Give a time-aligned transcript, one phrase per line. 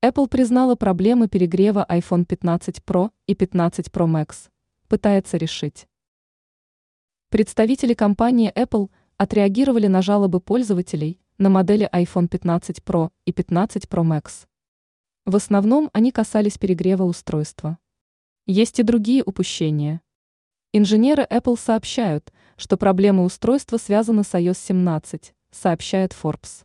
[0.00, 4.48] Apple признала проблемы перегрева iPhone 15 Pro и 15 Pro Max,
[4.86, 5.88] пытается решить.
[7.30, 14.04] Представители компании Apple отреагировали на жалобы пользователей на модели iPhone 15 Pro и 15 Pro
[14.04, 14.46] Max.
[15.26, 17.76] В основном они касались перегрева устройства.
[18.46, 20.00] Есть и другие упущения.
[20.72, 26.64] Инженеры Apple сообщают, что проблемы устройства связаны с iOS 17, сообщает Forbes.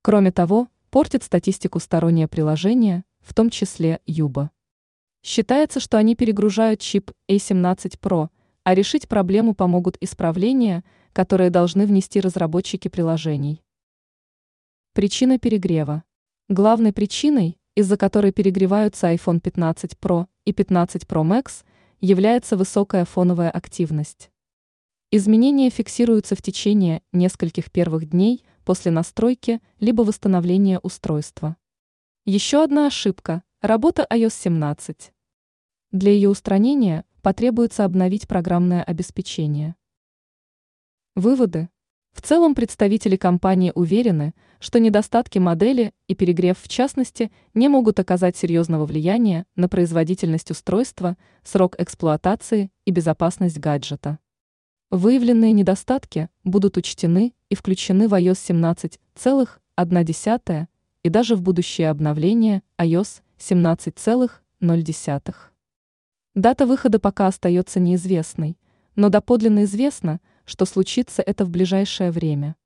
[0.00, 4.52] Кроме того, портит статистику стороннее приложение, в том числе Юба.
[5.24, 8.28] Считается, что они перегружают чип A17 Pro,
[8.62, 13.60] а решить проблему помогут исправления, которые должны внести разработчики приложений.
[14.92, 16.04] Причина перегрева.
[16.48, 21.64] Главной причиной, из-за которой перегреваются iPhone 15 Pro и 15 Pro Max,
[22.00, 24.30] является высокая фоновая активность.
[25.10, 31.56] Изменения фиксируются в течение нескольких первых дней после настройки либо восстановления устройства.
[32.24, 35.12] Еще одна ошибка– работа iOS 17.
[35.92, 39.76] Для ее устранения потребуется обновить программное обеспечение.
[41.14, 41.68] Выводы.
[42.12, 48.36] В целом представители компании уверены, что недостатки модели и перегрев в частности не могут оказать
[48.36, 54.18] серьезного влияния на производительность устройства, срок эксплуатации и безопасность гаджета.
[54.90, 58.66] Выявленные недостатки будут учтены и включены в iOS
[59.76, 60.66] 17,1
[61.04, 65.34] и даже в будущее обновление iOS 17,0.
[66.34, 68.58] Дата выхода пока остается неизвестной,
[68.96, 72.56] но доподлинно известно, что случится это в ближайшее время.